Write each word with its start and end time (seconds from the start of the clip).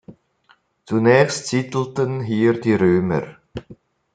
Zunächst 0.87 1.45
siedelten 1.45 2.21
hier 2.21 2.59
die 2.59 2.73
Römer. 2.73 3.37